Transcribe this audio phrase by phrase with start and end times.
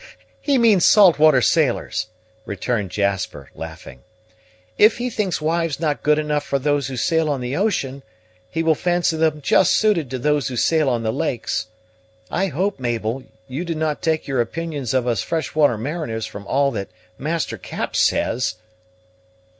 [0.41, 2.07] "He means salt water sailors,"
[2.47, 4.01] returned Jasper, laughing.
[4.75, 8.01] "If he thinks wives not good enough for those who sail on the ocean,
[8.49, 11.67] he will fancy them just suited to those who sail on the lakes.
[12.31, 16.47] I hope, Mabel, you do not take your opinions of us fresh water mariners from
[16.47, 16.89] all that
[17.19, 18.55] Master Cap says."